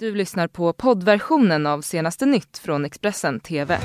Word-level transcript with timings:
Du 0.00 0.14
lyssnar 0.14 0.48
på 0.48 0.72
poddversionen 0.72 1.66
av 1.66 1.80
senaste 1.82 2.26
nytt 2.26 2.58
från 2.58 2.84
Expressen 2.84 3.40
TV. 3.40 3.80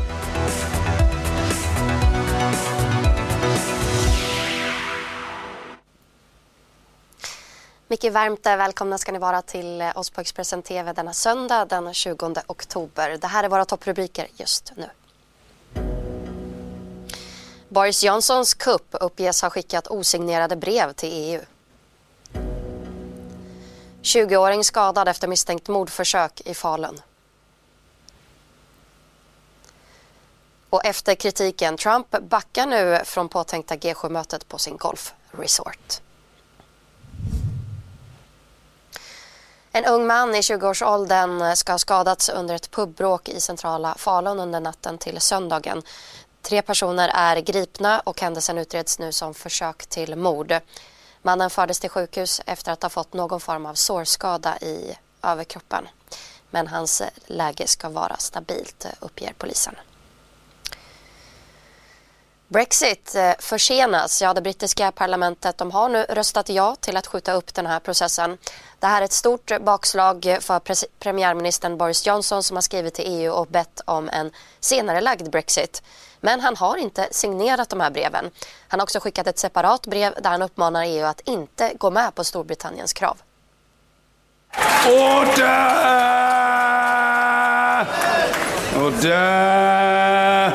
Mycket 7.87 8.13
varmt 8.13 8.45
välkomna 8.45 8.97
ska 8.97 9.11
ni 9.11 9.19
vara 9.19 9.41
till 9.41 9.81
eh, 9.81 9.97
oss 9.97 10.09
på 10.09 10.21
Expressen 10.21 10.61
TV 10.61 10.93
denna 10.93 11.13
söndag 11.13 11.65
den 11.65 11.93
20 11.93 12.33
oktober. 12.47 13.17
Det 13.21 13.27
här 13.27 13.43
är 13.43 13.49
våra 13.49 13.65
topprubriker 13.65 14.27
just 14.35 14.73
nu. 14.75 14.89
Boris 17.69 18.03
Johnsons 18.03 18.53
kupp 18.53 18.87
uppges 18.91 19.41
ha 19.41 19.49
skickat 19.49 19.87
osignerade 19.87 20.55
brev 20.55 20.93
till 20.93 21.09
EU. 21.11 21.41
20-åring 24.03 24.63
skadad 24.63 25.07
efter 25.07 25.27
misstänkt 25.27 25.67
mordförsök 25.67 26.41
i 26.45 26.53
Falun. 26.53 27.01
Och 30.69 30.85
efter 30.85 31.15
kritiken, 31.15 31.77
Trump 31.77 32.07
backar 32.21 32.65
nu 32.65 33.01
från 33.05 33.29
påtänkta 33.29 33.75
G7-mötet 33.75 34.47
på 34.47 34.57
sin 34.57 34.77
golfresort. 34.77 36.01
En 39.71 39.85
ung 39.85 40.07
man 40.07 40.35
i 40.35 40.41
20-årsåldern 40.41 41.55
ska 41.55 41.71
ha 41.71 41.79
skadats 41.79 42.29
under 42.29 42.55
ett 42.55 42.71
pubbråk 42.71 43.29
i 43.29 43.39
centrala 43.39 43.95
Falun 43.97 44.39
under 44.39 44.59
natten 44.59 44.97
till 44.97 45.21
söndagen. 45.21 45.81
Tre 46.41 46.61
personer 46.61 47.11
är 47.13 47.41
gripna 47.41 47.99
och 47.99 48.21
händelsen 48.21 48.57
utreds 48.57 48.99
nu 48.99 49.11
som 49.11 49.33
försök 49.33 49.85
till 49.85 50.15
mord. 50.15 50.53
Mannen 51.25 51.49
fördes 51.49 51.79
till 51.79 51.89
sjukhus 51.89 52.41
efter 52.45 52.71
att 52.71 52.83
ha 52.83 52.89
fått 52.89 53.13
någon 53.13 53.39
form 53.39 53.65
av 53.65 53.73
sårskada 53.73 54.57
i 54.57 54.97
överkroppen. 55.21 55.87
Men 56.49 56.67
hans 56.67 57.01
läge 57.25 57.67
ska 57.67 57.89
vara 57.89 58.17
stabilt, 58.17 58.85
uppger 58.99 59.33
polisen. 59.37 59.75
Brexit 62.47 63.15
eh, 63.15 63.31
försenas. 63.39 64.21
Ja, 64.21 64.33
det 64.33 64.41
brittiska 64.41 64.91
parlamentet 64.91 65.57
de 65.57 65.71
har 65.71 65.89
nu 65.89 66.03
röstat 66.03 66.49
ja 66.49 66.75
till 66.75 66.97
att 66.97 67.07
skjuta 67.07 67.33
upp 67.33 67.53
den 67.53 67.65
här 67.65 67.79
processen. 67.79 68.37
Det 68.79 68.87
här 68.87 69.01
är 69.01 69.05
ett 69.05 69.11
stort 69.11 69.61
bakslag 69.61 70.37
för 70.41 70.61
premiärministern 70.99 71.77
Boris 71.77 72.07
Johnson 72.07 72.43
som 72.43 72.57
har 72.57 72.61
skrivit 72.61 72.93
till 72.93 73.05
EU 73.07 73.31
och 73.31 73.47
bett 73.47 73.81
om 73.85 74.09
en 74.09 74.31
senare 74.59 75.01
lagd 75.01 75.29
Brexit. 75.29 75.83
Men 76.25 76.39
han 76.39 76.55
har 76.55 76.77
inte 76.77 77.07
signerat 77.11 77.69
de 77.69 77.79
här 77.79 77.89
breven. 77.89 78.29
Han 78.67 78.79
har 78.79 78.83
också 78.83 78.99
skickat 78.99 79.27
ett 79.27 79.39
separat 79.39 79.87
brev 79.87 80.13
där 80.21 80.29
han 80.29 80.41
uppmanar 80.41 80.83
EU 80.83 81.05
att 81.05 81.21
inte 81.25 81.73
gå 81.77 81.91
med 81.91 82.15
på 82.15 82.23
Storbritanniens 82.23 82.93
krav. 82.93 83.17
Order! 84.87 86.13
Order! 88.77 90.51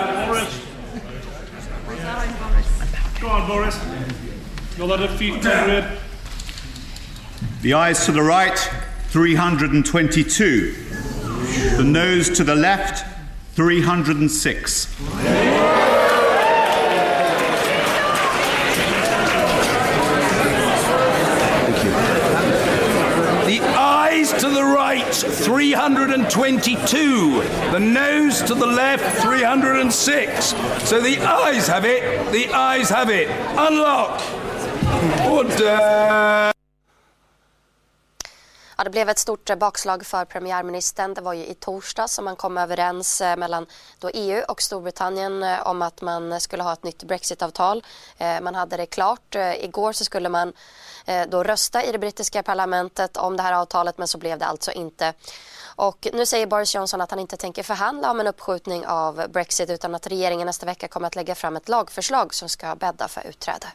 Go 3.20 3.26
on, 3.26 3.48
Boris. 3.48 3.80
You'll 4.76 4.86
let 4.86 5.00
it 5.00 5.10
feet 5.18 5.42
The 7.62 7.74
eyes 7.74 8.06
to 8.06 8.12
the 8.12 8.22
right, 8.22 8.70
322. 9.10 10.72
The 11.76 11.84
nose 11.84 12.36
to 12.36 12.44
the 12.44 12.54
left, 12.54 13.04
306. 13.56 15.37
322. 25.58 27.42
The 27.72 27.80
nose 27.80 28.42
to 28.42 28.54
the 28.54 28.64
left, 28.64 29.20
306. 29.20 30.54
So 30.88 31.00
the 31.00 31.18
eyes 31.18 31.66
have 31.66 31.84
it. 31.84 32.30
The 32.30 32.46
eyes 32.54 32.88
have 32.90 33.10
it. 33.10 33.28
Unlock. 33.58 34.22
Order. 35.28 36.52
Ja, 38.80 38.84
det 38.84 38.90
blev 38.90 39.08
ett 39.08 39.18
stort 39.18 39.50
eh, 39.50 39.56
bakslag 39.56 40.06
för 40.06 40.24
premiärministern. 40.24 41.14
Det 41.14 41.20
var 41.20 41.32
ju 41.32 41.46
i 41.46 41.54
torsdag 41.54 42.08
som 42.08 42.24
man 42.24 42.36
kom 42.36 42.58
överens 42.58 43.20
eh, 43.20 43.36
mellan 43.36 43.66
då 43.98 44.10
EU 44.14 44.42
och 44.48 44.62
Storbritannien 44.62 45.42
eh, 45.42 45.66
om 45.66 45.82
att 45.82 46.02
man 46.02 46.40
skulle 46.40 46.62
ha 46.62 46.72
ett 46.72 46.82
nytt 46.82 47.02
brexitavtal. 47.02 47.84
Man 48.42 48.54
hade 48.54 48.76
det 48.76 48.86
klart. 48.86 49.34
Igår 49.60 49.92
så 49.92 50.04
skulle 50.04 50.28
man 50.28 50.52
då 51.28 51.42
rösta 51.44 51.84
i 51.84 51.92
det 51.92 51.98
brittiska 51.98 52.42
parlamentet 52.42 53.16
om 53.16 53.36
det 53.36 53.42
här 53.42 53.52
avtalet 53.52 53.98
men 53.98 54.08
så 54.08 54.18
blev 54.18 54.38
det 54.38 54.46
alltså 54.46 54.72
inte. 54.72 55.14
Och 55.76 56.08
nu 56.12 56.26
säger 56.26 56.46
Boris 56.46 56.74
Johnson 56.74 57.00
att 57.00 57.10
han 57.10 57.20
inte 57.20 57.36
tänker 57.36 57.62
förhandla 57.62 58.10
om 58.10 58.20
en 58.20 58.26
uppskjutning 58.26 58.86
av 58.86 59.26
Brexit 59.28 59.70
utan 59.70 59.94
att 59.94 60.06
regeringen 60.06 60.46
nästa 60.46 60.66
vecka 60.66 60.88
kommer 60.88 61.06
att 61.06 61.16
lägga 61.16 61.34
fram 61.34 61.56
ett 61.56 61.68
lagförslag 61.68 62.34
som 62.34 62.48
ska 62.48 62.74
bädda 62.74 63.08
för 63.08 63.26
utträde. 63.26 63.66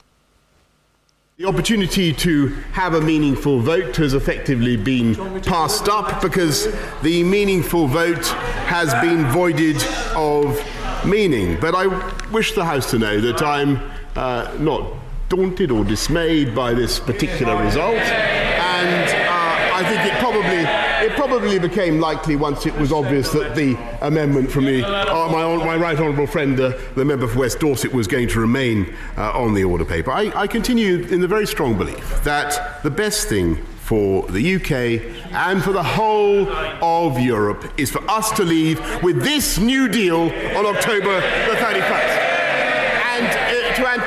The 1.38 1.46
opportunity 1.46 2.14
to 2.14 2.50
have 2.74 2.94
a 2.94 3.02
meaningful 3.02 3.60
vote 3.60 3.96
has 3.96 4.14
effectively 4.14 4.78
been 4.78 5.16
passed 5.42 5.90
up 5.90 6.22
because 6.22 6.72
the 7.02 7.24
meaningful 7.24 7.88
vote 7.88 8.28
has 8.68 8.94
been 9.02 9.26
voided 9.32 9.84
of 10.16 10.64
meaning. 11.04 11.60
But 11.60 11.74
I 11.74 11.88
wish 12.30 12.52
the 12.52 12.64
House 12.64 12.92
to 12.92 13.00
know 13.00 13.20
that 13.20 13.42
I'm 13.42 13.82
uh, 14.16 14.56
not 14.60 14.94
daunted 15.30 15.72
or 15.72 15.84
dismayed 15.84 16.54
by 16.54 16.76
this 16.76 17.00
particular 17.00 17.60
result. 17.64 17.96
And 17.96 19.10
uh, 19.10 19.76
I 19.76 19.84
think 19.90 20.14
it 20.14 20.20
probably 20.20 20.83
it 21.04 21.12
probably 21.14 21.60
became 21.60 22.00
likely 22.00 22.36
once 22.36 22.66
it 22.66 22.74
was 22.76 22.92
obvious 22.92 23.32
that 23.34 23.56
the 23.56 23.78
amendment 24.02 24.50
from 24.50 24.66
the, 24.66 24.84
uh, 24.84 25.30
my, 25.30 25.56
my, 25.58 25.76
right 25.76 25.98
honourable 26.00 26.28
friend, 26.28 26.60
uh, 26.60 26.78
the 26.96 27.04
member 27.04 27.28
for 27.28 27.40
West 27.40 27.60
Dorset, 27.60 27.94
was 27.94 28.08
going 28.08 28.30
to 28.30 28.40
remain 28.40 28.94
uh, 29.18 29.32
on 29.38 29.54
the 29.54 29.64
order 29.66 29.84
paper. 29.84 30.12
I, 30.12 30.32
I 30.34 30.48
continue 30.48 31.00
in 31.04 31.20
the 31.20 31.28
very 31.28 31.46
strong 31.46 31.78
belief 31.78 32.24
that 32.24 32.82
the 32.84 32.92
best 32.92 33.28
thing 33.28 33.58
for 33.84 34.26
the 34.28 34.56
UK 34.56 35.34
and 35.34 35.62
for 35.62 35.74
the 35.74 35.84
whole 35.84 36.50
of 36.82 37.20
Europe 37.20 37.66
is 37.78 37.92
for 37.92 38.02
us 38.10 38.32
to 38.32 38.44
leave 38.44 38.80
with 39.04 39.22
this 39.24 39.58
new 39.58 39.90
deal 39.90 40.22
on 40.58 40.66
October 40.66 41.16
the 41.20 41.58
31st. 41.58 42.13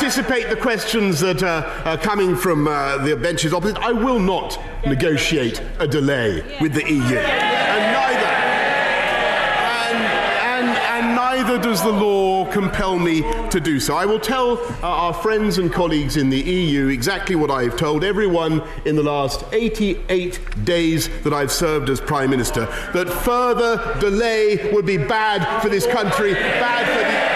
Uh, 0.07 0.09
anticipate 0.09 0.49
the 0.49 0.55
questions 0.57 1.19
that 1.19 1.43
are, 1.43 1.65
are 1.85 1.99
coming 1.99 2.37
from 2.37 2.69
uh, 2.69 2.97
the 2.99 3.17
benches 3.17 3.53
opposite, 3.53 3.77
I 3.79 3.91
will 3.91 4.21
not 4.21 4.57
negotiate 4.87 5.61
a 5.81 5.89
delay 5.89 6.45
with 6.61 6.75
the 6.75 6.89
EU. 6.89 7.03
And 7.19 7.93
neither, 7.93 8.27
and, 9.83 9.99
and, 10.65 10.79
and 10.95 11.17
neither 11.17 11.59
does 11.61 11.83
the 11.83 11.91
law 11.91 12.49
compel 12.53 13.01
me 13.01 13.23
to 13.51 13.59
do 13.59 13.81
so. 13.81 13.97
I 13.97 14.07
will 14.07 14.21
tell 14.21 14.59
uh, 14.59 14.77
our 14.83 15.13
friends 15.13 15.59
and 15.59 15.73
colleagues 15.73 16.17
in 16.17 16.31
the 16.31 16.41
EU 16.41 16.87
exactly 16.87 17.35
what 17.35 17.51
I've 17.51 17.77
told 17.77 18.05
everyone 18.05 18.63
in 18.85 18.95
the 18.95 19.03
last 19.03 19.43
88 19.51 20.65
days 20.65 21.09
that 21.25 21.33
I've 21.33 21.51
served 21.51 21.91
as 21.91 22.01
Prime 22.01 22.31
Minister 22.31 22.67
that 22.95 23.09
further 23.09 23.99
delay 23.99 24.71
would 24.73 24.87
be 24.87 24.99
bad 24.99 25.61
for 25.61 25.69
this 25.69 25.85
country, 25.85 26.35
bad 26.35 26.87
for, 26.87 27.33
the, 27.33 27.36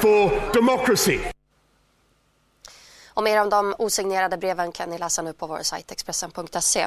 for 0.00 0.52
democracy. 0.52 1.18
Och 3.18 3.22
mer 3.22 3.40
om 3.40 3.50
de 3.50 3.74
osignerade 3.78 4.36
breven 4.36 4.72
kan 4.72 4.90
ni 4.90 4.98
läsa 4.98 5.22
nu 5.22 5.32
på 5.32 5.46
vår 5.46 5.62
sajt 5.62 5.92
Expressen.se. 5.92 6.86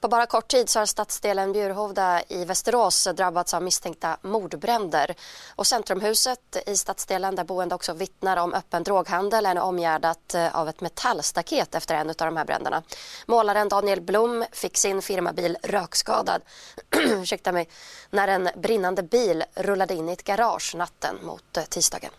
På 0.00 0.08
bara 0.08 0.26
kort 0.26 0.48
tid 0.48 0.68
så 0.68 0.78
har 0.78 0.86
stadsdelen 0.86 1.52
Bjurhovda 1.52 2.22
i 2.28 2.44
Västerås 2.44 3.08
drabbats 3.16 3.54
av 3.54 3.62
misstänkta 3.62 4.16
mordbränder. 4.22 5.14
Och 5.56 5.66
Centrumhuset 5.66 6.56
i 6.66 6.76
stadsdelen 6.76 7.34
där 7.34 7.44
boende 7.44 7.74
också 7.74 7.92
vittnar 7.92 8.36
om 8.36 8.54
öppen 8.54 8.82
droghandel 8.82 9.46
är 9.46 9.54
nu 9.54 9.60
omgärdat 9.60 10.34
eh, 10.34 10.56
av 10.56 10.68
ett 10.68 10.80
metallstaket 10.80 11.74
efter 11.74 11.94
en 11.94 12.08
av 12.08 12.14
de 12.16 12.36
här 12.36 12.44
bränderna. 12.44 12.82
Målaren 13.26 13.68
Daniel 13.68 14.00
Blom 14.00 14.44
fick 14.52 14.76
sin 14.76 15.02
firmabil 15.02 15.56
rökskadad 15.62 16.42
ursäkta 16.96 17.52
mig, 17.52 17.68
när 18.10 18.28
en 18.28 18.48
brinnande 18.56 19.02
bil 19.02 19.44
rullade 19.54 19.94
in 19.94 20.08
i 20.08 20.12
ett 20.12 20.24
garage 20.24 20.74
natten 20.74 21.16
mot 21.22 21.56
eh, 21.56 21.64
tisdagen. 21.64 22.10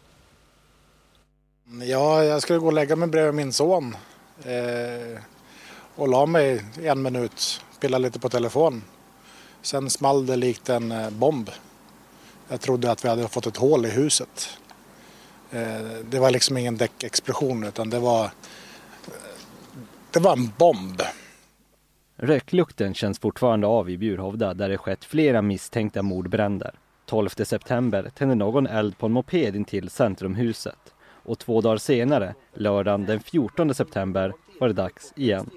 Ja, 1.82 2.24
jag 2.24 2.42
skulle 2.42 2.60
gå 2.60 2.66
och 2.66 2.74
lägga 2.74 2.96
mig 2.96 3.08
bredvid 3.08 3.34
min 3.34 3.54
son 3.54 3.98
eh, 4.44 5.22
och 5.96 6.08
la 6.08 6.26
mig 6.26 6.66
en 6.84 7.02
minut, 7.02 7.62
spelade 7.82 8.04
lite 8.04 8.20
på 8.20 8.30
telefon. 8.30 8.84
Sen 9.62 9.90
small 9.90 10.26
det 10.26 10.36
likt 10.36 10.70
en 10.70 10.92
eh, 10.92 11.10
bomb. 11.10 11.50
Jag 12.48 12.62
trodde 12.62 12.92
att 12.92 13.06
vi 13.06 13.10
hade 13.10 13.28
fått 13.28 13.46
ett 13.46 13.58
hål 13.58 13.86
i 13.86 13.90
huset. 13.90 14.58
Eh, 15.52 15.82
det 16.10 16.20
var 16.20 16.32
liksom 16.32 16.58
ingen 16.58 16.78
däckexplosion 16.78 17.64
utan 17.64 17.90
det 17.90 18.00
var, 18.00 18.24
eh, 18.24 18.32
det 20.12 20.20
var 20.20 20.34
en 20.34 20.52
bomb. 20.58 21.02
Röklukten 22.16 22.94
känns 22.94 23.20
fortfarande 23.20 23.68
av 23.68 23.90
i 23.90 23.98
Bjurhovda 23.98 24.54
där 24.54 24.70
det 24.70 24.78
skett 24.78 25.06
flera 25.06 25.42
misstänkta 25.42 26.02
mordbränder. 26.02 26.80
12 27.06 27.30
september 27.30 28.12
tände 28.16 28.36
någon 28.36 28.68
eld 28.68 28.98
på 28.98 29.06
en 29.06 29.12
moped 29.12 29.56
intill 29.56 29.90
Centrumhuset 29.90 30.94
och 31.24 31.40
två 31.40 31.62
dagar 31.62 31.78
senare, 31.78 32.36
lördagen 32.54 33.06
den 33.06 33.20
14 33.20 33.74
september, 33.74 34.34
var 34.60 34.68
det 34.68 34.74
dags 34.74 35.14
igen. 35.16 35.50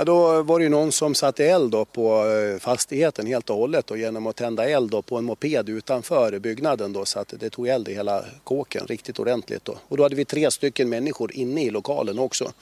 Ja, 0.00 0.04
då 0.04 0.42
var 0.42 0.58
det 0.58 0.62
ju 0.62 0.68
någon 0.68 0.92
som 0.92 1.14
satte 1.14 1.46
eld 1.46 1.74
på 1.92 2.24
eh, 2.26 2.58
fastigheten 2.58 3.26
helt 3.26 3.50
och 3.50 3.56
hållet 3.56 3.90
och 3.90 3.98
genom 3.98 4.26
att 4.26 4.36
tända 4.36 4.68
eld 4.68 5.06
på 5.06 5.18
en 5.18 5.24
moped 5.24 5.68
utanför 5.68 6.38
byggnaden 6.38 6.92
då, 6.92 7.04
så 7.04 7.18
att 7.18 7.34
det 7.40 7.50
tog 7.50 7.68
eld 7.68 7.88
i 7.88 7.94
hela 7.94 8.24
kåken 8.44 8.86
riktigt 8.86 9.18
ordentligt. 9.18 9.64
Då. 9.64 9.76
Och 9.88 9.96
då 9.96 10.02
hade 10.02 10.14
vi 10.14 10.24
tre 10.24 10.50
stycken 10.50 10.88
människor 10.88 11.32
inne 11.32 11.64
i 11.64 11.70
lokalen 11.70 12.18
också 12.18 12.52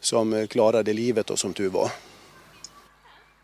som 0.00 0.32
eh, 0.32 0.46
klarade 0.46 0.92
livet 0.92 1.26
då, 1.26 1.36
som 1.36 1.52
tur 1.52 1.70
var. 1.70 1.90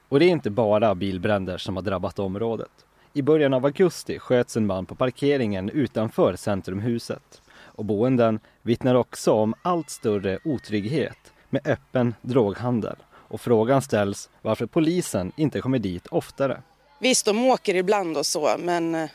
Och 0.08 0.18
det 0.18 0.24
är 0.24 0.30
inte 0.30 0.50
bara 0.50 0.94
bilbränder 0.94 1.58
som 1.58 1.76
har 1.76 1.82
drabbat 1.82 2.18
området. 2.18 2.72
I 3.12 3.22
början 3.22 3.54
av 3.54 3.64
augusti 3.64 4.18
sköts 4.18 4.56
en 4.56 4.66
man 4.66 4.86
på 4.86 4.94
parkeringen 4.94 5.70
utanför 5.70 6.36
Centrumhuset. 6.36 7.42
Och 7.52 7.84
boenden 7.84 8.40
vittnar 8.62 8.94
också 8.94 9.32
om 9.32 9.54
allt 9.62 9.90
större 9.90 10.38
otrygghet 10.44 11.32
med 11.50 11.66
öppen 11.66 12.14
droghandel. 12.22 12.96
Och 13.28 13.40
frågan 13.40 13.82
ställs 13.82 14.28
varför 14.42 14.66
polisen 14.66 15.32
inte 15.36 15.60
kommer 15.60 15.78
dit 15.78 16.06
oftare. 16.06 16.62
Visst, 16.98 17.26
de 17.26 17.44
åker 17.46 17.74
ibland 17.74 18.16
och 18.16 18.26
så, 18.26 18.56
men 18.58 18.94
eh, 18.94 19.10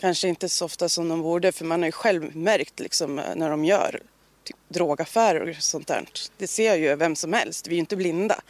kanske 0.00 0.28
inte 0.28 0.48
så 0.48 0.64
ofta 0.64 0.88
som 0.88 1.08
de 1.08 1.22
borde. 1.22 1.52
För 1.52 1.64
man 1.64 1.80
har 1.80 1.86
ju 1.86 1.92
själv 1.92 2.36
märkt 2.36 2.80
liksom, 2.80 3.18
eh, 3.18 3.24
när 3.36 3.50
de 3.50 3.64
gör 3.64 4.00
typ, 4.44 4.56
drogaffärer 4.68 5.50
och 5.50 5.62
sånt 5.62 5.86
där. 5.86 6.04
Det 6.36 6.46
ser 6.46 6.74
ju 6.74 6.96
vem 6.96 7.16
som 7.16 7.32
helst, 7.32 7.66
vi 7.66 7.70
är 7.70 7.74
ju 7.74 7.80
inte 7.80 7.96
blinda 7.96 8.40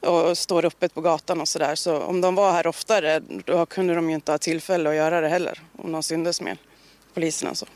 och 0.00 0.38
står 0.38 0.64
öppet 0.64 0.94
på 0.94 1.00
gatan 1.00 1.40
och 1.40 1.48
sådär. 1.48 1.74
Så 1.74 2.02
om 2.02 2.20
de 2.20 2.34
var 2.34 2.52
här 2.52 2.66
oftare 2.66 3.20
då 3.44 3.66
kunde 3.66 3.94
de 3.94 4.08
ju 4.08 4.14
inte 4.14 4.32
ha 4.32 4.38
tillfälle 4.38 4.90
att 4.90 4.96
göra 4.96 5.20
det 5.20 5.28
heller 5.28 5.60
om 5.76 5.92
de 5.92 6.02
syndes 6.02 6.40
med 6.40 6.56
polisen 7.14 7.48
alltså. 7.48 7.66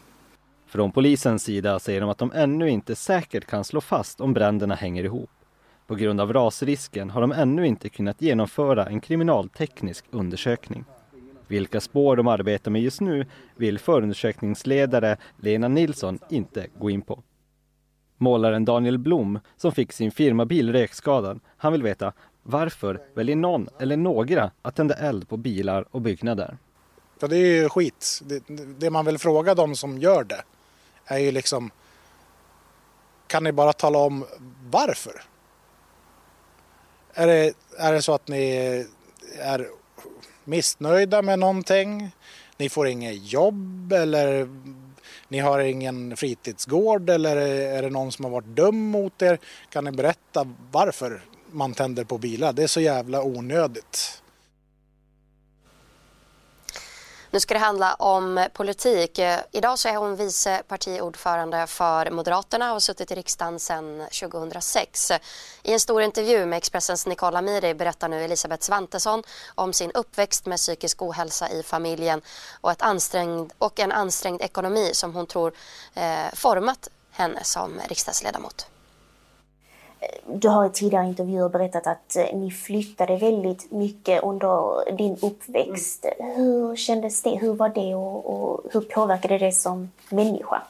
Från 0.67 0.93
polisens 0.93 1.45
sida 1.45 1.79
säger 1.79 2.01
de 2.01 2.11
att 2.11 2.19
de 2.19 2.33
ännu 2.33 2.71
inte 2.71 2.97
säkert 2.97 3.47
kan 3.47 3.65
slå 3.65 3.81
fast 3.81 4.21
om 4.21 4.35
bränderna 4.35 4.75
hänger 4.75 5.05
ihop. 5.05 5.31
På 5.93 5.97
grund 5.97 6.21
av 6.21 6.33
rasrisken 6.33 7.11
har 7.11 7.21
de 7.21 7.33
ännu 7.33 7.67
inte 7.67 7.89
kunnat 7.89 8.23
genomföra 8.23 8.87
en 8.87 9.01
kriminalteknisk 9.01 10.05
undersökning. 10.11 10.85
Vilka 11.47 11.81
spår 11.81 12.17
de 12.17 12.29
arbetar 12.29 12.71
med 12.71 12.83
just 12.83 13.01
nu 13.01 13.27
vill 13.57 13.79
förundersökningsledare 13.79 15.17
Lena 15.37 15.69
Nilsson 15.69 16.19
inte 16.29 16.67
gå 16.79 16.91
in 16.91 17.03
på. 17.03 17.23
Målaren 18.17 18.65
Daniel 18.65 18.99
Blom, 18.99 19.39
som 19.57 19.73
fick 19.73 19.93
sin 19.93 20.11
firmabil 20.11 20.73
rökskadad, 20.73 21.41
han 21.57 21.73
vill 21.73 21.83
veta 21.83 22.13
varför 22.43 23.01
väljer 23.15 23.37
någon 23.37 23.69
eller 23.81 23.97
några 23.97 24.51
att 24.63 24.77
tända 24.77 24.95
eld 24.95 25.29
på 25.29 25.37
bilar 25.37 25.85
och 25.91 26.01
byggnader? 26.01 26.57
Ja, 27.21 27.29
det 27.29 27.37
är 27.37 27.63
ju 27.63 27.69
skit. 27.69 28.23
Det, 28.25 28.43
det 28.79 28.91
man 28.91 29.07
vill 29.07 29.19
fråga 29.19 29.55
de 29.55 29.77
som 29.77 29.99
gör 29.99 30.25
det 30.25 30.43
är 31.05 31.19
ju 31.19 31.33
liksom 31.33 31.71
kan 33.27 33.45
ni 33.45 33.53
bara 33.53 33.73
tala 33.73 33.99
om 33.99 34.25
varför? 34.71 35.32
Är 37.15 37.27
det, 37.27 37.55
är 37.79 37.93
det 37.93 38.03
så 38.03 38.15
att 38.15 38.29
ni 38.29 38.51
är 39.41 39.69
missnöjda 40.45 41.23
med 41.23 41.39
någonting? 41.39 42.11
Ni 42.57 42.69
får 42.69 42.89
inget 42.89 43.33
jobb 43.33 43.93
eller 43.93 44.49
ni 45.29 45.39
har 45.39 45.59
ingen 45.59 46.17
fritidsgård 46.17 47.11
eller 47.11 47.37
är 47.37 47.83
det 47.83 47.91
någon 47.91 48.13
som 48.13 48.25
har 48.25 48.33
varit 48.33 48.47
dum 48.47 48.91
mot 48.91 49.23
er? 49.23 49.39
Kan 49.71 49.85
ni 49.85 49.91
berätta 49.93 50.55
varför 50.71 51.23
man 51.51 51.75
tänder 51.75 52.05
på 52.05 52.19
bilar? 52.19 52.53
Det 52.53 52.63
är 52.63 52.67
så 52.67 52.81
jävla 52.81 53.23
onödigt. 53.23 54.22
Nu 57.33 57.41
ska 57.41 57.55
det 57.55 57.61
handla 57.61 57.95
om 57.95 58.47
politik. 58.53 59.19
Eh, 59.19 59.41
idag 59.53 59.79
så 59.79 59.89
är 59.89 59.97
hon 59.97 60.17
vice 60.17 60.63
partiordförande 60.69 61.67
för 61.67 62.11
Moderaterna 62.11 62.67
och 62.67 62.73
har 62.73 62.81
suttit 62.81 63.11
i 63.11 63.15
riksdagen 63.15 63.59
sedan 63.59 64.07
2006. 64.21 65.11
I 65.63 65.73
en 65.73 65.81
stor 65.81 66.03
intervju 66.03 66.47
med 66.47 66.57
Expressens 66.57 67.07
Nicola 67.07 67.39
Amiri 67.39 67.75
berättar 67.75 68.09
nu 68.09 68.25
Elisabeth 68.25 68.63
Svantesson 68.63 69.23
om 69.55 69.73
sin 69.73 69.91
uppväxt 69.93 70.47
med 70.47 70.59
psykisk 70.59 71.03
ohälsa 71.03 71.49
i 71.51 71.63
familjen 71.63 72.23
och, 72.61 72.71
ett 72.71 72.83
ansträngd, 72.83 73.53
och 73.59 73.81
en 73.81 73.93
ansträngd 73.93 74.43
ekonomi 74.43 74.91
som 74.95 75.15
hon 75.15 75.27
tror 75.27 75.53
eh, 75.95 76.35
format 76.35 76.89
henne 77.11 77.45
som 77.45 77.81
riksdagsledamot. 77.89 78.67
Du 80.27 80.49
har 80.49 80.67
i 80.67 80.71
tidigare 80.71 81.07
intervjuer 81.07 81.49
berättat 81.49 81.87
att 81.87 82.17
eh, 82.17 82.39
ni 82.39 82.51
flyttade 82.51 83.17
väldigt 83.17 83.71
mycket 83.71 84.23
under 84.23 84.93
din 84.97 85.17
uppväxt. 85.23 86.07
Hur 86.37 86.77
kändes 86.77 87.23
det? 87.23 87.31
Hur 87.31 87.55
var 87.55 87.69
det 87.69 87.95
och, 87.95 88.27
och 88.27 88.61
hur 88.73 88.81
påverkade 88.81 89.39
det 89.39 89.53
som 89.53 89.91
människa? 90.09 90.63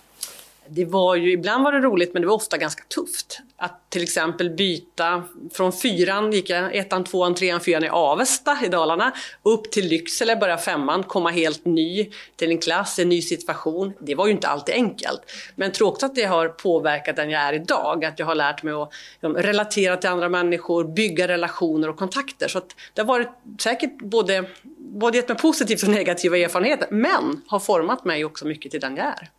Det 0.75 0.85
var 0.85 1.17
ju, 1.17 1.33
ibland 1.33 1.65
var 1.65 1.73
det 1.73 1.81
roligt 1.81 2.13
men 2.13 2.23
det 2.23 2.29
var 2.29 2.35
ofta 2.35 2.59
ganska 2.59 2.85
tufft. 2.85 3.41
Att 3.57 3.91
till 3.91 4.03
exempel 4.03 4.51
byta 4.51 5.23
från 5.53 5.73
fyran, 5.73 6.33
gick 6.33 6.51
jag 6.51 6.77
ettan, 6.77 7.05
tvåan, 7.05 7.35
trean, 7.35 7.61
fyran 7.61 7.85
i 7.85 7.89
Avesta 7.89 8.59
i 8.65 8.69
Dalarna, 8.69 9.13
upp 9.43 9.71
till 9.71 9.89
Lycksele, 9.89 10.37
börja 10.37 10.59
femman, 10.59 11.03
komma 11.03 11.31
helt 11.31 11.65
ny 11.65 12.11
till 12.37 12.51
en 12.51 12.59
klass, 12.59 12.99
en 12.99 13.09
ny 13.09 13.23
situation. 13.23 13.93
Det 14.01 14.15
var 14.15 14.27
ju 14.27 14.33
inte 14.33 14.49
alltid 14.49 14.75
enkelt. 14.75 15.21
Men 15.57 15.73
tråkigt 15.73 16.03
att 16.03 16.15
det 16.15 16.25
har 16.25 16.49
påverkat 16.49 17.17
den 17.17 17.31
jag 17.31 17.43
är 17.43 17.53
idag. 17.53 18.05
Att 18.05 18.19
jag 18.19 18.27
har 18.27 18.35
lärt 18.35 18.63
mig 18.63 18.75
att 18.75 18.93
relatera 19.21 19.97
till 19.97 20.11
andra 20.11 20.29
människor, 20.29 20.85
bygga 20.85 21.29
relationer 21.29 21.89
och 21.89 21.97
kontakter. 21.97 22.49
Så 22.49 22.61
det 22.95 23.01
har 23.01 23.07
varit 23.07 23.29
säkert 23.61 23.99
både, 23.99 24.45
både 24.79 25.17
gett 25.17 25.29
mig 25.29 25.39
positiva 25.39 25.87
och 25.87 25.95
negativa 25.95 26.39
erfarenheter, 26.39 26.89
men 26.91 27.43
har 27.47 27.59
format 27.59 28.05
mig 28.05 28.25
också 28.25 28.47
mycket 28.47 28.71
till 28.71 28.81
den 28.81 28.97
jag 28.97 29.07
är. 29.07 29.31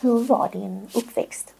Hur 0.00 0.18
var 0.18 0.50
din 0.52 0.88
uppväxt? 0.92 1.54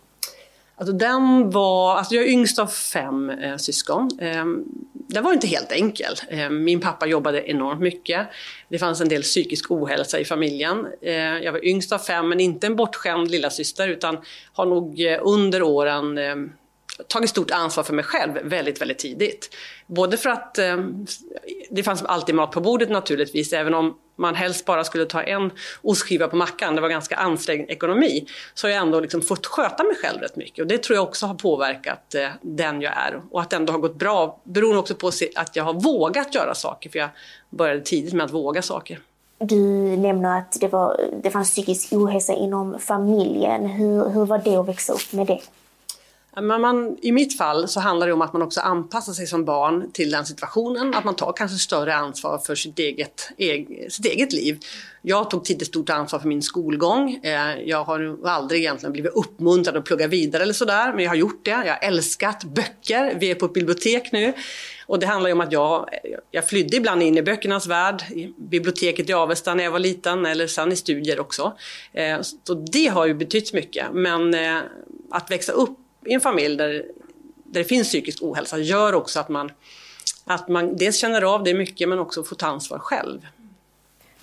Alltså 0.76 0.92
den 0.92 1.50
var, 1.50 1.96
alltså 1.96 2.14
jag 2.14 2.24
är 2.24 2.28
yngst 2.28 2.58
av 2.58 2.66
fem 2.66 3.30
eh, 3.30 3.56
syskon. 3.56 4.10
Eh, 4.20 4.44
den 4.92 5.24
var 5.24 5.32
inte 5.32 5.46
helt 5.46 5.72
enkel. 5.72 6.14
Eh, 6.28 6.50
min 6.50 6.80
pappa 6.80 7.06
jobbade 7.06 7.50
enormt 7.50 7.80
mycket. 7.80 8.26
Det 8.68 8.78
fanns 8.78 9.00
en 9.00 9.08
del 9.08 9.22
psykisk 9.22 9.70
ohälsa 9.70 10.18
i 10.18 10.24
familjen. 10.24 10.86
Eh, 11.02 11.14
jag 11.14 11.52
var 11.52 11.64
yngst 11.64 11.92
av 11.92 11.98
fem, 11.98 12.28
men 12.28 12.40
inte 12.40 12.66
en 12.66 12.76
bortskämd 12.76 13.30
lilla 13.30 13.50
syster 13.50 13.88
utan 13.88 14.18
har 14.52 14.66
nog 14.66 15.00
eh, 15.00 15.18
under 15.22 15.62
åren 15.62 16.18
eh, 16.18 16.36
tagit 17.08 17.30
stort 17.30 17.50
ansvar 17.50 17.84
för 17.84 17.92
mig 17.92 18.04
själv 18.04 18.38
väldigt, 18.42 18.80
väldigt 18.80 18.98
tidigt. 18.98 19.56
Både 19.86 20.16
för 20.16 20.30
att 20.30 20.58
eh, 20.58 20.76
det 21.70 21.82
fanns 21.82 22.02
alltid 22.02 22.34
mat 22.34 22.50
på 22.50 22.60
bordet 22.60 22.90
naturligtvis, 22.90 23.52
även 23.52 23.74
om 23.74 23.98
man 24.16 24.34
helst 24.34 24.64
bara 24.64 24.84
skulle 24.84 25.06
ta 25.06 25.22
en 25.22 25.50
ostskiva 25.82 26.28
på 26.28 26.36
mackan, 26.36 26.74
det 26.74 26.80
var 26.80 26.88
ganska 26.88 27.16
ansträngd 27.16 27.70
ekonomi, 27.70 28.26
så 28.54 28.66
har 28.66 28.72
jag 28.72 28.82
ändå 28.82 29.00
liksom 29.00 29.22
fått 29.22 29.46
sköta 29.46 29.84
mig 29.84 29.96
själv 30.02 30.20
rätt 30.20 30.36
mycket. 30.36 30.62
Och 30.62 30.66
det 30.66 30.82
tror 30.82 30.96
jag 30.96 31.04
också 31.04 31.26
har 31.26 31.34
påverkat 31.34 32.14
eh, 32.14 32.28
den 32.42 32.80
jag 32.80 32.92
är. 32.92 33.20
Och 33.30 33.40
att 33.40 33.50
det 33.50 33.56
ändå 33.56 33.72
har 33.72 33.80
gått 33.80 33.96
bra 33.96 34.40
beror 34.44 34.76
också 34.76 34.94
på 34.94 35.10
att 35.34 35.56
jag 35.56 35.64
har 35.64 35.74
vågat 35.74 36.34
göra 36.34 36.54
saker, 36.54 36.90
för 36.90 36.98
jag 36.98 37.08
började 37.50 37.80
tidigt 37.80 38.12
med 38.12 38.24
att 38.24 38.32
våga 38.32 38.62
saker. 38.62 39.00
Du 39.38 39.56
nämner 39.96 40.38
att 40.38 40.56
det, 40.60 40.68
var, 40.68 41.00
det 41.22 41.30
fanns 41.30 41.50
psykisk 41.50 41.92
ohälsa 41.92 42.32
inom 42.32 42.78
familjen. 42.78 43.66
Hur, 43.66 44.08
hur 44.08 44.24
var 44.24 44.38
det 44.38 44.56
att 44.56 44.68
växa 44.68 44.92
upp 44.92 45.12
med 45.12 45.26
det? 45.26 45.40
Men 46.36 46.60
man, 46.60 46.98
I 47.02 47.12
mitt 47.12 47.38
fall 47.38 47.68
så 47.68 47.80
handlar 47.80 48.06
det 48.06 48.12
om 48.12 48.22
att 48.22 48.32
man 48.32 48.42
också 48.42 48.60
anpassar 48.60 49.12
sig 49.12 49.26
som 49.26 49.44
barn 49.44 49.90
till 49.92 50.10
den 50.10 50.26
situationen. 50.26 50.94
Att 50.94 51.04
man 51.04 51.16
tar 51.16 51.32
kanske 51.32 51.58
större 51.58 51.94
ansvar 51.94 52.38
för 52.38 52.54
sitt 52.54 52.78
eget, 52.78 53.32
sitt 53.88 54.06
eget 54.06 54.32
liv. 54.32 54.58
Jag 55.02 55.30
tog 55.30 55.44
tidigt 55.44 55.68
stort 55.68 55.90
ansvar 55.90 56.18
för 56.18 56.28
min 56.28 56.42
skolgång. 56.42 57.20
Eh, 57.22 57.60
jag 57.64 57.84
har 57.84 58.26
aldrig 58.28 58.60
egentligen 58.60 58.92
blivit 58.92 59.12
uppmuntrad 59.12 59.76
att 59.76 59.84
plugga 59.84 60.06
vidare 60.06 60.42
eller 60.42 60.52
sådär, 60.52 60.92
men 60.92 61.04
jag 61.04 61.10
har 61.10 61.16
gjort 61.16 61.44
det. 61.44 61.50
Jag 61.50 61.74
har 61.74 61.78
älskat 61.82 62.44
böcker. 62.44 63.14
Vi 63.20 63.30
är 63.30 63.34
på 63.34 63.46
ett 63.46 63.52
bibliotek 63.52 64.12
nu. 64.12 64.32
Och 64.86 64.98
det 64.98 65.06
handlar 65.06 65.28
ju 65.28 65.32
om 65.32 65.40
att 65.40 65.52
jag, 65.52 65.88
jag 66.30 66.48
flydde 66.48 66.76
ibland 66.76 67.02
in 67.02 67.18
i 67.18 67.22
böckernas 67.22 67.66
värld, 67.66 68.02
i 68.10 68.34
biblioteket 68.36 69.10
i 69.10 69.12
Avesta 69.12 69.54
när 69.54 69.64
jag 69.64 69.70
var 69.70 69.78
liten, 69.78 70.26
eller 70.26 70.46
sen 70.46 70.72
i 70.72 70.76
studier 70.76 71.20
också. 71.20 71.56
Eh, 71.92 72.20
så 72.20 72.54
det 72.54 72.86
har 72.86 73.06
ju 73.06 73.14
betytt 73.14 73.52
mycket. 73.52 73.86
Men 73.92 74.34
eh, 74.34 74.58
att 75.10 75.30
växa 75.30 75.52
upp 75.52 75.78
i 76.04 76.14
en 76.14 76.20
familj 76.20 76.56
där, 76.56 76.72
där 77.44 77.60
det 77.60 77.64
finns 77.64 77.88
psykisk 77.88 78.22
ohälsa 78.22 78.58
gör 78.58 78.94
också 78.94 79.20
att 79.20 79.28
man, 79.28 79.52
att 80.24 80.48
man 80.48 80.76
dels 80.76 80.96
känner 80.96 81.22
av 81.22 81.44
det 81.44 81.54
mycket 81.54 81.88
men 81.88 81.98
också 81.98 82.22
får 82.22 82.36
ta 82.36 82.46
ansvar 82.46 82.78
själv. 82.78 83.26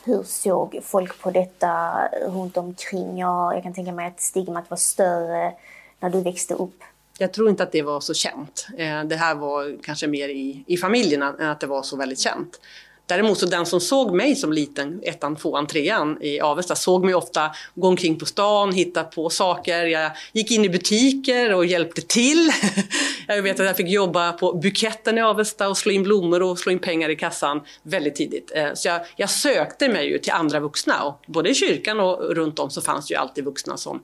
Hur 0.03 0.23
såg 0.23 0.79
folk 0.83 1.19
på 1.21 1.31
detta 1.31 1.93
runt 2.27 2.57
omkring? 2.57 3.17
Jag, 3.17 3.55
jag 3.55 3.63
kan 3.63 3.73
tänka 3.73 3.91
mig 3.91 4.07
att 4.07 4.21
stigmat 4.21 4.69
var 4.69 4.77
större 4.77 5.53
när 5.99 6.09
du 6.09 6.21
växte 6.21 6.53
upp. 6.53 6.83
Jag 7.17 7.33
tror 7.33 7.49
inte 7.49 7.63
att 7.63 7.71
det 7.71 7.81
var 7.81 7.99
så 7.99 8.13
känt. 8.13 8.67
Eh, 8.77 9.03
det 9.03 9.15
här 9.15 9.35
var 9.35 9.83
kanske 9.83 10.07
mer 10.07 10.29
i, 10.29 10.63
i 10.67 10.77
familjerna 10.77 11.35
än 11.39 11.49
att 11.49 11.59
det 11.59 11.67
var 11.67 11.83
så 11.83 11.97
väldigt 11.97 12.19
känt. 12.19 12.59
Däremot 13.07 13.39
så 13.39 13.45
den 13.45 13.65
som 13.65 13.81
såg 13.81 14.15
mig 14.15 14.35
som 14.35 14.53
liten, 14.53 14.99
ettan, 15.03 15.35
tvåan, 15.35 15.67
trean 15.67 16.17
i 16.21 16.39
Avesta, 16.39 16.75
såg 16.75 17.05
mig 17.05 17.15
ofta 17.15 17.51
gå 17.75 17.87
omkring 17.87 18.19
på 18.19 18.25
stan, 18.25 18.71
hitta 18.71 19.03
på 19.03 19.29
saker. 19.29 19.85
Jag 19.85 20.11
gick 20.33 20.51
in 20.51 20.65
i 20.65 20.69
butiker 20.69 21.53
och 21.53 21.65
hjälpte 21.65 22.01
till. 22.01 22.51
jag 23.27 23.41
vet 23.41 23.59
att 23.59 23.65
jag 23.65 23.77
fick 23.77 23.89
jobba 23.89 24.31
på 24.31 24.53
buketten 24.53 25.17
i 25.17 25.21
Avesta 25.21 25.69
och 25.69 25.77
slå 25.77 25.91
in 25.91 26.03
blommor 26.03 26.41
och 26.41 26.59
slå 26.59 26.71
in 26.71 26.79
pengar 26.79 27.09
i 27.09 27.15
kassan 27.15 27.61
väldigt 27.83 28.15
tidigt. 28.15 28.51
Eh, 28.55 28.73
så 28.73 28.87
jag, 28.87 29.01
jag 29.15 29.29
sökte 29.29 29.89
mig 29.89 30.09
ju 30.09 30.19
till 30.19 30.33
andra 30.33 30.59
vuxna 30.59 31.03
och 31.03 31.23
både 31.27 31.49
i 31.49 31.55
kyrkan 31.55 31.99
och 31.99 32.35
runt 32.35 32.59
om 32.59 32.69
så 32.69 32.81
fanns 32.81 33.07
det 33.07 33.13
ju 33.13 33.19
alltid 33.19 33.45
vuxna 33.45 33.77
som, 33.77 34.03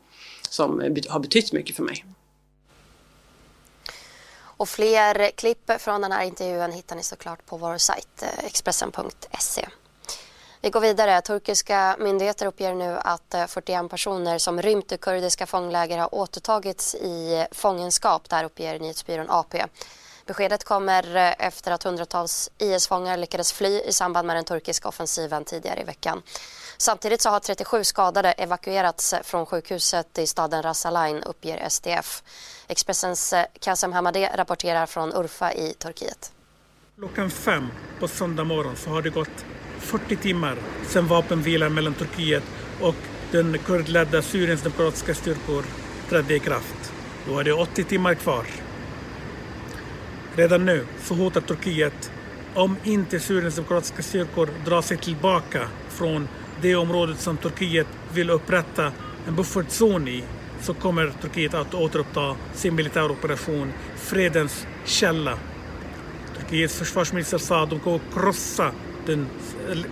som 0.50 0.96
har 1.10 1.20
betytt 1.20 1.54
mycket 1.54 1.76
för 1.76 1.84
mig. 1.84 2.06
Och 4.58 4.70
fler 4.70 5.32
klipp 5.32 5.72
från 5.82 6.02
den 6.02 6.12
här 6.12 6.24
intervjun 6.24 6.72
hittar 6.72 6.96
ni 6.96 7.04
såklart 7.04 7.46
på 7.46 7.58
vår 7.58 7.78
sajt 7.78 8.24
eh, 8.24 8.46
Expressen.se. 8.46 9.68
Vi 10.62 10.70
går 10.70 10.80
vidare. 10.80 11.22
Turkiska 11.22 11.96
myndigheter 12.00 12.46
uppger 12.46 12.74
nu 12.76 12.98
att 12.98 13.34
eh, 13.34 13.48
41 13.48 13.90
personer 13.90 14.38
som 14.38 14.62
rymt 14.62 14.92
ur 14.92 14.98
kurdiska 14.98 15.46
fångläger 15.46 15.98
har 15.98 16.16
återtagits 16.16 16.96
i 16.96 17.46
fångenskap. 17.52 18.30
Där 18.30 18.44
uppger 18.44 18.80
nyhetsbyrån 18.80 19.30
AP. 19.30 19.64
Beskedet 20.26 20.64
kommer 20.64 21.16
eh, 21.16 21.48
efter 21.48 21.72
att 21.72 21.84
hundratals 21.84 22.52
IS-fångar 22.58 23.18
lyckades 23.18 23.54
fly 23.54 23.82
i 23.82 23.94
samband 23.94 24.28
med 24.28 24.36
den 24.36 24.46
turkiska 24.46 24.88
offensiven 24.88 25.46
tidigare 25.46 25.82
i 25.82 25.84
veckan. 25.84 26.22
Samtidigt 26.78 27.22
så 27.22 27.30
har 27.30 27.40
37 27.40 27.84
skadade 27.84 28.32
evakuerats 28.32 29.14
eh, 29.14 29.22
från 29.24 29.46
sjukhuset 29.46 30.18
i 30.18 30.28
staden 30.28 30.64
Ras 30.64 30.86
Al 30.86 31.24
uppger 31.26 31.70
SDF. 31.70 32.24
Expressens 32.68 33.34
eh, 33.34 33.46
Kazem 33.60 33.94
Hamadeh 33.94 34.36
rapporterar 34.36 34.86
från 34.86 35.14
Urfa 35.14 35.54
i 35.54 35.74
Turkiet. 35.74 36.32
Klockan 36.98 37.32
fem 37.32 37.68
på 38.00 38.08
söndag 38.08 38.44
morgon 38.44 38.76
så 38.76 38.90
har 38.90 39.02
det 39.02 39.10
gått 39.10 39.46
40 39.80 40.16
timmar 40.16 40.58
sedan 40.88 41.08
vapenvilan 41.08 41.74
mellan 41.74 41.94
Turkiet 41.94 42.44
och 42.82 42.96
den 43.32 43.58
kurdledda 43.60 44.22
Syriens 44.22 44.62
demokratiska 44.62 45.16
styrkor 45.16 45.64
trädde 46.10 46.36
i 46.36 46.40
kraft. 46.40 46.94
Då 47.28 47.40
är 47.40 47.44
det 47.44 47.54
80 47.54 47.84
timmar 47.84 48.16
kvar. 48.16 48.46
Redan 50.36 50.66
nu 50.66 50.86
så 51.04 51.14
hotar 51.14 51.42
Turkiet 51.42 52.12
om 52.54 52.78
inte 52.84 53.20
Syriens 53.20 53.56
demokratiska 53.56 54.04
styrkor 54.04 54.50
drar 54.66 54.82
sig 54.82 54.98
tillbaka 54.98 55.68
från 55.90 56.28
det 56.62 56.76
området 56.76 57.20
som 57.20 57.38
Turkiet 57.38 57.88
vill 58.14 58.30
upprätta 58.30 58.92
en 59.28 59.36
buffertzon 59.36 60.08
i 60.08 60.24
så 60.62 60.74
kommer 60.74 61.14
Turkiet 61.22 61.54
att 61.54 61.74
återuppta 61.74 62.36
sin 62.54 62.76
militära 62.76 63.12
operation 63.12 63.74
Fredens 63.96 64.68
källa. 64.86 65.38
Turkiets 66.40 66.78
försvarsminister 66.78 67.38
sa 67.38 67.64
att 67.64 67.70
de 67.70 67.80
kommer 67.80 67.98
att 67.98 68.14
krossa 68.14 68.72
den 69.06 69.28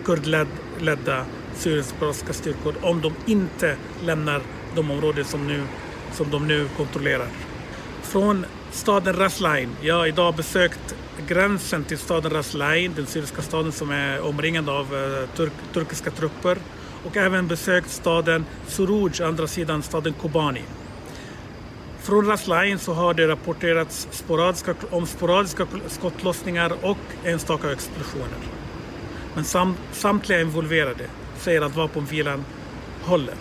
kurdledda 0.05 1.25
Syriens 1.55 1.89
demokratiska 1.89 2.33
styrkor 2.33 2.75
om 2.81 3.01
de 3.01 3.13
inte 3.25 3.75
lämnar 4.03 4.41
de 4.75 4.91
områden 4.91 5.25
som, 5.25 5.47
nu, 5.47 5.63
som 6.13 6.31
de 6.31 6.47
nu 6.47 6.67
kontrollerar. 6.77 7.27
Från 8.01 8.45
staden 8.71 9.15
Raslain, 9.15 9.69
jag 9.81 9.95
har 9.95 10.07
idag 10.07 10.35
besökt 10.35 10.95
gränsen 11.27 11.83
till 11.83 11.97
staden 11.97 12.31
Raslain, 12.31 12.93
den 12.95 13.05
syriska 13.05 13.41
staden 13.41 13.71
som 13.71 13.91
är 13.91 14.21
omringad 14.21 14.69
av 14.69 14.95
eh, 14.95 15.35
turk 15.35 15.53
turkiska 15.73 16.11
trupper 16.11 16.57
och 17.05 17.17
även 17.17 17.47
besökt 17.47 17.89
staden 17.89 18.45
Suruj, 18.67 19.23
andra 19.23 19.47
sidan 19.47 19.83
staden 19.83 20.13
Kobani. 20.13 20.63
Från 22.01 22.25
Raslain 22.25 22.79
så 22.79 22.93
har 22.93 23.13
det 23.13 23.27
rapporterats 23.27 24.07
sporadiska, 24.11 24.75
om 24.89 25.07
sporadiska 25.07 25.67
skottlossningar 25.87 26.71
och 26.81 26.97
enstaka 27.23 27.71
explosioner. 27.71 28.39
Men 29.35 29.43
sam, 29.43 29.75
samtliga 29.91 30.41
involverade 30.41 31.05
säger 31.37 31.61
att 31.61 31.75
vapenvilan 31.75 32.45
håller. 33.01 33.35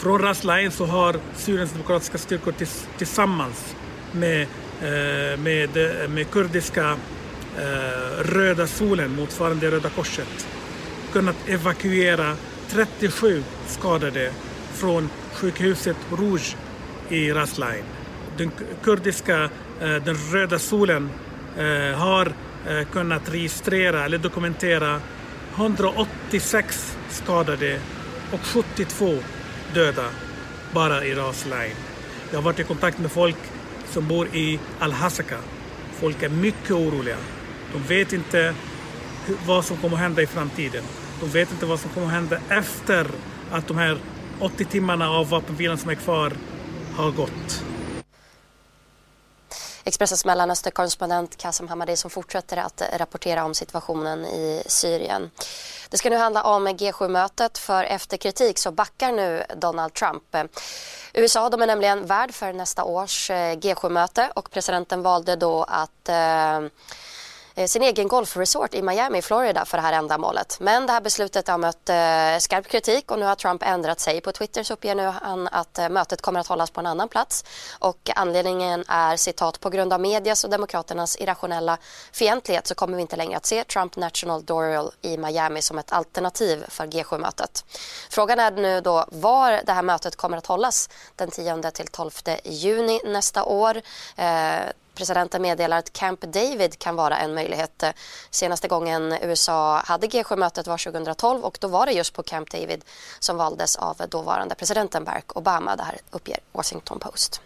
Från 0.00 0.22
Raslain 0.22 0.70
så 0.70 0.86
har 0.86 1.16
Syriens 1.36 1.72
demokratiska 1.72 2.18
styrkor 2.18 2.52
tills, 2.52 2.88
tillsammans 2.98 3.76
med, 4.12 4.42
eh, 4.80 5.38
med, 5.38 5.76
eh, 5.76 6.08
med 6.08 6.30
kurdiska 6.30 6.96
eh, 7.58 8.24
Röda 8.24 8.66
solen, 8.66 9.16
motsvarande 9.16 9.70
Röda 9.70 9.88
korset, 9.88 10.48
kunnat 11.12 11.36
evakuera 11.48 12.36
37 12.68 13.42
skadade 13.66 14.32
från 14.72 15.10
sjukhuset 15.32 15.96
Rouge 16.10 16.56
i 17.08 17.32
Raslain. 17.32 17.84
Den 18.36 18.50
kurdiska, 18.82 19.42
eh, 19.80 19.94
den 20.04 20.16
Röda 20.32 20.58
solen, 20.58 21.10
eh, 21.58 21.98
har 21.98 22.32
eh, 22.68 22.86
kunnat 22.92 23.34
registrera 23.34 24.04
eller 24.04 24.18
dokumentera 24.18 25.00
186 25.56 26.96
skadade 27.10 27.80
och 28.32 28.40
72 28.40 29.18
döda 29.74 30.04
bara 30.72 31.04
i 31.04 31.14
Raslain. 31.14 31.74
Jag 32.30 32.36
har 32.36 32.42
varit 32.42 32.60
i 32.60 32.64
kontakt 32.64 32.98
med 32.98 33.12
folk 33.12 33.36
som 33.88 34.08
bor 34.08 34.26
i 34.26 34.60
Al-Hasaka. 34.78 35.38
Folk 36.00 36.22
är 36.22 36.28
mycket 36.28 36.70
oroliga. 36.70 37.16
De 37.72 37.82
vet 37.82 38.12
inte 38.12 38.54
vad 39.46 39.64
som 39.64 39.76
kommer 39.76 39.96
att 39.96 40.02
hända 40.02 40.22
i 40.22 40.26
framtiden. 40.26 40.84
De 41.20 41.28
vet 41.28 41.52
inte 41.52 41.66
vad 41.66 41.80
som 41.80 41.90
kommer 41.90 42.06
att 42.06 42.12
hända 42.12 42.40
efter 42.48 43.06
att 43.50 43.68
de 43.68 43.76
här 43.76 43.98
80 44.40 44.64
timmarna 44.64 45.10
av 45.10 45.28
vapenvilan 45.28 45.78
som 45.78 45.90
är 45.90 45.94
kvar 45.94 46.32
har 46.96 47.10
gått. 47.10 47.64
Expressens 49.84 50.24
Mellanösternkorrespondent 50.24 51.36
Kasim 51.36 51.68
Hamadi 51.68 51.96
som 51.96 52.10
fortsätter 52.10 52.56
att 52.56 52.82
rapportera 52.92 53.44
om 53.44 53.54
situationen 53.54 54.24
i 54.24 54.62
Syrien. 54.66 55.30
Det 55.90 55.98
ska 55.98 56.10
nu 56.10 56.16
handla 56.16 56.42
om 56.42 56.68
G7-mötet 56.68 57.58
för 57.58 57.84
efter 57.84 58.16
kritik 58.16 58.58
så 58.58 58.70
backar 58.70 59.12
nu 59.12 59.44
Donald 59.56 59.94
Trump. 59.94 60.36
USA 61.14 61.48
de 61.48 61.62
är 61.62 61.66
nämligen 61.66 62.06
värd 62.06 62.34
för 62.34 62.52
nästa 62.52 62.84
års 62.84 63.30
eh, 63.30 63.56
G7-möte 63.56 64.32
och 64.34 64.50
presidenten 64.50 65.02
valde 65.02 65.36
då 65.36 65.62
att 65.62 66.08
Eh, 66.08 66.60
Eh, 67.54 67.66
sin 67.66 67.82
egen 67.82 68.08
golfresort 68.08 68.74
i 68.74 68.82
Miami, 68.82 69.22
Florida 69.22 69.64
för 69.64 69.76
det 69.76 69.82
här 69.82 69.92
ändamålet. 69.92 70.56
Men 70.60 70.86
det 70.86 70.92
här 70.92 71.00
beslutet 71.00 71.48
har 71.48 71.58
mött 71.58 71.88
eh, 71.88 72.38
skarp 72.38 72.68
kritik 72.68 73.10
och 73.10 73.18
nu 73.18 73.24
har 73.24 73.34
Trump 73.34 73.62
ändrat 73.62 74.00
sig. 74.00 74.20
På 74.20 74.32
Twitter 74.32 74.62
så 74.62 74.74
uppger 74.74 74.94
nu 74.94 75.02
han 75.02 75.48
att 75.48 75.78
eh, 75.78 75.88
mötet 75.88 76.22
kommer 76.22 76.40
att 76.40 76.46
hållas 76.46 76.70
på 76.70 76.80
en 76.80 76.86
annan 76.86 77.08
plats 77.08 77.44
och 77.78 78.10
anledningen 78.16 78.84
är 78.88 79.16
citat 79.16 79.60
på 79.60 79.70
grund 79.70 79.92
av 79.92 80.00
medias 80.00 80.44
och 80.44 80.50
demokraternas 80.50 81.16
irrationella 81.16 81.78
fientlighet 82.12 82.66
så 82.66 82.74
kommer 82.74 82.96
vi 82.96 83.02
inte 83.02 83.16
längre 83.16 83.36
att 83.36 83.46
se 83.46 83.64
Trump 83.64 83.96
National 83.96 84.44
Doral 84.44 84.90
i 85.02 85.16
Miami 85.16 85.62
som 85.62 85.78
ett 85.78 85.92
alternativ 85.92 86.64
för 86.68 86.86
G7-mötet. 86.86 87.64
Frågan 88.10 88.40
är 88.40 88.50
nu 88.50 88.80
då 88.80 89.04
var 89.08 89.60
det 89.64 89.72
här 89.72 89.82
mötet 89.82 90.16
kommer 90.16 90.36
att 90.36 90.46
hållas 90.46 90.88
den 91.16 91.30
10 91.30 91.70
till 91.70 91.86
12 91.86 92.10
juni 92.44 93.00
nästa 93.04 93.44
år. 93.44 93.82
Presidenten 95.00 95.42
meddelar 95.42 95.78
att 95.78 95.92
Camp 95.92 96.20
David 96.20 96.78
kan 96.78 96.96
vara 96.96 97.18
en 97.18 97.34
möjlighet. 97.34 97.84
Senaste 98.30 98.68
gången 98.68 99.12
USA 99.22 99.82
hade 99.84 100.06
G7-mötet 100.06 100.66
var 100.66 100.78
2012 100.78 101.44
och 101.44 101.58
då 101.60 101.68
var 101.68 101.86
det 101.86 101.92
just 101.92 102.14
på 102.14 102.22
Camp 102.22 102.50
David 102.50 102.84
som 103.18 103.36
valdes 103.36 103.76
av 103.76 103.96
dåvarande 104.08 104.54
presidenten 104.54 105.04
Barack 105.04 105.36
Obama. 105.36 105.76
Det 105.76 105.82
här 105.82 106.00
uppger 106.10 106.38
Washington 106.52 106.98
Post. 106.98 107.40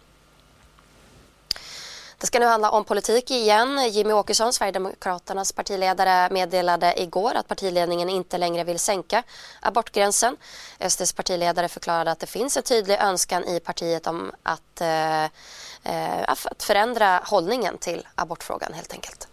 Det 2.17 2.27
ska 2.27 2.39
nu 2.39 2.45
handla 2.45 2.71
om 2.71 2.83
politik 2.83 3.31
igen. 3.31 3.89
Jimmy 3.91 4.13
Åkesson, 4.13 4.53
Sverigedemokraternas 4.53 5.51
partiledare, 5.51 6.29
meddelade 6.33 7.01
igår 7.01 7.35
att 7.35 7.47
partiledningen 7.47 8.09
inte 8.09 8.37
längre 8.37 8.63
vill 8.63 8.79
sänka 8.79 9.23
abortgränsen. 9.59 10.37
SDs 10.89 11.13
partiledare 11.13 11.67
förklarade 11.67 12.11
att 12.11 12.19
det 12.19 12.27
finns 12.27 12.57
en 12.57 12.63
tydlig 12.63 12.97
önskan 12.99 13.43
i 13.43 13.59
partiet 13.59 14.07
om 14.07 14.31
att, 14.43 14.81
eh 14.81 15.25
Eh, 15.85 16.23
att 16.27 16.63
förändra 16.63 17.21
hållningen 17.23 17.77
till 17.77 18.07
abortfrågan 18.15 18.73
helt 18.73 18.93
enkelt. 18.93 19.27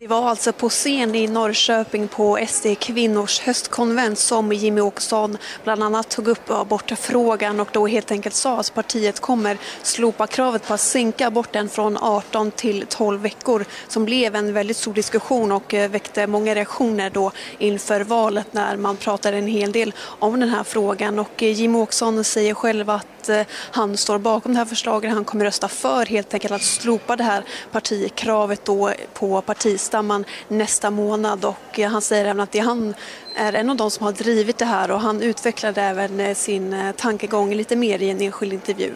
Det 0.00 0.06
var 0.06 0.28
alltså 0.28 0.52
på 0.52 0.68
scen 0.68 1.14
i 1.14 1.26
Norrköping 1.26 2.08
på 2.08 2.38
SD 2.48 2.66
kvinnors 2.78 3.40
höstkonvent 3.40 4.18
som 4.18 4.52
Jimmy 4.52 4.80
Åkesson 4.80 5.38
bland 5.64 5.82
annat 5.82 6.08
tog 6.08 6.28
upp 6.28 6.50
abortfrågan 6.50 7.60
och 7.60 7.68
då 7.72 7.86
helt 7.86 8.10
enkelt 8.10 8.34
sa 8.34 8.60
att 8.60 8.74
partiet 8.74 9.20
kommer 9.20 9.58
slopa 9.82 10.26
kravet 10.26 10.66
på 10.66 10.74
att 10.74 10.80
sänka 10.80 11.26
aborten 11.26 11.68
från 11.68 11.96
18 11.96 12.50
till 12.50 12.86
12 12.88 13.20
veckor 13.20 13.64
som 13.88 14.04
blev 14.04 14.36
en 14.36 14.52
väldigt 14.52 14.76
stor 14.76 14.94
diskussion 14.94 15.52
och 15.52 15.74
eh, 15.74 15.90
väckte 15.90 16.26
många 16.26 16.54
reaktioner 16.54 17.10
då 17.10 17.32
inför 17.58 18.00
valet 18.00 18.52
när 18.52 18.76
man 18.76 18.96
pratade 18.96 19.36
en 19.36 19.46
hel 19.46 19.72
del 19.72 19.92
om 20.00 20.40
den 20.40 20.48
här 20.48 20.64
frågan 20.64 21.18
och 21.18 21.42
eh, 21.42 21.52
Jimmy 21.52 21.78
Åkesson 21.78 22.24
säger 22.24 22.54
själv 22.54 22.90
att 22.90 23.28
eh, 23.28 23.42
han 23.50 23.96
står 23.96 24.18
bakom 24.18 24.52
det 24.52 24.58
här 24.58 24.66
förslaget. 24.66 25.12
Han 25.12 25.24
kommer 25.24 25.44
rösta 25.44 25.68
för 25.68 26.06
helt 26.06 26.34
enkelt 26.34 26.54
att 26.54 26.62
slopa 26.62 27.16
det 27.16 27.24
här 27.24 27.44
partikravet 27.72 28.64
då 28.64 28.92
på 29.14 29.42
partistämman 29.88 30.24
nästa 30.48 30.90
månad 30.90 31.44
och 31.44 31.78
eh, 31.78 31.90
han 31.90 32.02
säger 32.02 32.24
även 32.24 32.40
att 32.40 32.52
det 32.52 32.58
han 32.58 32.94
är 33.36 33.52
en 33.52 33.70
av 33.70 33.76
de 33.76 33.90
som 33.90 34.06
har 34.06 34.12
drivit 34.12 34.58
det 34.58 34.64
här 34.64 34.90
och 34.90 35.00
han 35.00 35.22
utvecklade 35.22 35.82
även 35.82 36.20
eh, 36.20 36.34
sin 36.34 36.72
eh, 36.72 36.92
tankegång 36.92 37.54
lite 37.54 37.76
mer 37.76 38.02
i 38.02 38.10
en 38.10 38.20
enskild 38.20 38.52
intervju. 38.52 38.92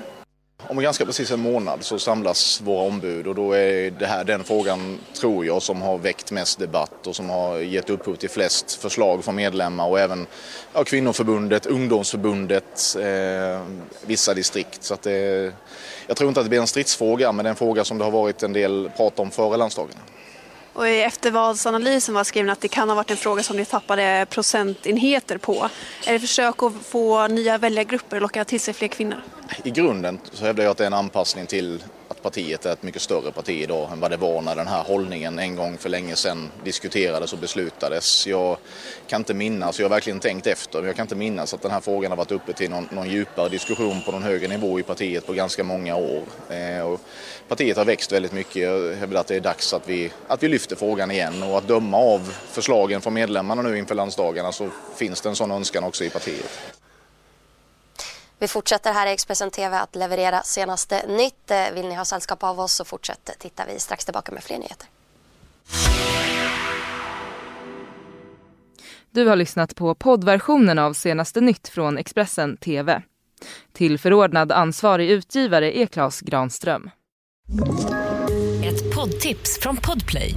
Om 0.69 0.81
ganska 0.81 1.07
precis 1.07 1.31
en 1.31 1.41
månad 1.41 1.85
så 1.85 1.99
samlas 1.99 2.61
våra 2.61 2.87
ombud 2.87 3.27
och 3.27 3.35
då 3.35 3.53
är 3.53 3.91
det 3.91 4.07
här 4.07 4.25
den 4.25 4.45
frågan, 4.45 4.99
tror 5.21 5.47
jag, 5.47 5.63
som 5.63 5.83
har 5.83 5.99
väckt 5.99 6.31
mest 6.31 6.59
debatt 6.59 7.07
och 7.07 7.17
som 7.17 7.31
har 7.31 7.59
gett 7.59 7.91
upphov 7.91 8.15
till 8.15 8.31
flest 8.31 8.75
förslag 8.75 9.25
från 9.25 9.35
medlemmar 9.35 9.89
och 9.89 10.01
även 10.01 10.27
ja, 10.73 10.85
kvinnoförbundet, 10.85 11.67
ungdomsförbundet, 11.67 12.97
eh, 12.99 13.63
vissa 14.07 14.35
distrikt. 14.35 14.85
Så 14.85 14.95
att 14.95 15.03
det, 15.03 15.53
jag 16.07 16.17
tror 16.17 16.29
inte 16.29 16.41
att 16.41 16.47
det 16.47 16.51
blir 16.51 16.61
en 16.61 16.67
stridsfråga 16.67 17.33
men 17.33 17.45
det 17.45 17.49
är 17.49 17.51
en 17.51 17.57
fråga 17.57 17.85
som 17.85 17.99
det 17.99 18.05
har 18.05 18.11
varit 18.11 18.43
en 18.43 18.53
del 18.53 18.91
prat 18.97 19.19
om 19.19 19.31
före 19.31 19.57
landsdagen. 19.57 19.97
Och 20.73 20.89
i 20.89 21.03
eftervalsanalysen 21.03 22.15
var 22.15 22.25
skriven 22.25 22.51
att 22.51 22.61
det 22.61 22.69
kan 22.69 22.89
ha 22.89 22.97
varit 22.97 23.11
en 23.11 23.17
fråga 23.17 23.43
som 23.43 23.57
ni 23.57 23.65
tappade 23.65 24.27
procentenheter 24.31 25.39
på. 25.39 25.69
Är 26.07 26.13
det 26.13 26.21
försök 26.21 26.63
att 26.63 26.73
få 26.87 27.29
nya 27.29 27.59
väljargrupper 27.59 28.17
och 28.17 28.23
locka 28.23 28.45
till 28.45 28.61
sig 28.61 28.75
fler 28.75 28.89
kvinnor? 28.89 29.23
I 29.65 29.71
grunden 29.71 30.21
så 30.33 30.45
hävdar 30.45 30.65
jag 30.65 30.71
att 30.71 30.77
det 30.77 30.85
är 30.85 30.87
en 30.87 30.95
anpassning 30.95 31.47
till 31.47 31.83
partiet 32.23 32.67
är 32.67 32.73
ett 32.73 32.83
mycket 32.83 33.03
större 33.03 33.33
parti 33.33 33.63
idag 33.63 33.93
än 33.93 34.01
vad 34.01 34.11
det 34.11 34.17
var 34.17 34.43
när 34.43 34.57
den 34.57 34.67
här 34.67 34.83
hållningen 34.83 35.39
en 35.39 35.57
gång 35.57 35.79
för 35.79 35.89
länge 35.89 36.17
sedan 36.17 36.51
diskuterades 36.65 37.33
och 37.33 37.39
beslutades. 37.39 38.27
Jag 38.27 38.57
kan 39.07 39.21
inte 39.21 39.35
minnas, 39.35 39.79
jag 39.79 39.85
har 39.85 39.91
verkligen 39.91 40.21
tänkt 40.21 40.47
efter, 40.47 40.79
men 40.79 40.87
jag 40.87 40.97
kan 40.97 41.05
inte 41.05 41.15
minnas 41.15 41.55
att 41.55 41.63
den 41.63 41.71
här 41.71 41.81
frågan 41.81 42.11
har 42.11 42.17
varit 42.17 42.33
uppe 42.33 42.53
till 42.53 42.71
någon, 42.71 42.89
någon 42.91 43.11
djupare 43.11 43.49
diskussion 43.49 44.03
på 44.03 44.13
någon 44.13 44.23
högre 44.23 44.49
nivå 44.49 44.81
i 44.81 44.83
partiet 44.83 45.27
på 45.27 45.33
ganska 45.33 45.65
många 45.65 45.97
år. 45.97 46.23
Eh, 46.51 46.81
och 46.81 47.01
partiet 47.49 47.77
har 47.77 47.85
växt 47.85 48.13
väldigt 48.13 48.33
mycket. 48.33 48.63
Jag 48.63 48.95
hävdar 48.95 49.21
att 49.21 49.27
det 49.27 49.37
är 49.37 49.41
dags 49.41 49.73
att 49.73 49.89
vi, 49.89 50.13
att 50.27 50.43
vi 50.43 50.49
lyfter 50.49 50.77
frågan 50.77 51.11
igen 51.11 51.43
och 51.43 51.59
att 51.59 51.69
döma 51.69 51.97
av 51.97 52.35
förslagen 52.51 53.01
från 53.01 53.15
medlemmarna 53.15 53.63
nu 53.63 53.79
inför 53.79 53.95
landsdagarna 53.95 54.53
så 54.53 54.69
finns 54.97 55.21
det 55.21 55.29
en 55.29 55.37
sån 55.37 55.51
önskan 55.51 55.85
också 55.85 56.05
i 56.05 56.11
partiet. 56.11 56.82
Vi 58.43 58.49
fortsätter 58.49 58.93
här 58.93 59.07
i 59.07 59.11
Expressen 59.11 59.51
TV 59.51 59.77
att 59.77 59.97
leverera 59.97 60.43
senaste 60.43 61.07
nytt. 61.07 61.51
Eh, 61.51 61.75
vill 61.75 61.89
ni 61.89 61.95
ha 61.95 62.05
sällskap 62.05 62.45
av 62.45 62.61
oss 62.61 62.73
så 62.73 62.85
fortsätt 62.85 63.31
tittar 63.39 63.67
vi 63.67 63.79
strax 63.79 64.05
tillbaka 64.05 64.33
med 64.33 64.45
fler 64.45 64.59
nyheter. 64.59 64.89
Du 69.11 69.27
har 69.27 69.37
lyssnat 69.37 69.75
på 69.77 69.95
poddversionen 69.95 70.79
av 70.79 70.93
senaste 70.93 71.41
nytt 71.41 71.69
från 71.69 71.99
Expressen 71.99 72.57
TV. 72.57 73.03
Till 73.73 73.99
förordnad 73.99 74.53
ansvarig 74.53 75.11
utgivare 75.11 75.79
är 75.79 75.87
Klas 75.87 76.21
Granström. 76.21 76.91
Ett 78.65 78.95
poddtips 78.95 79.59
från 79.61 79.77
Podplay. 79.77 80.37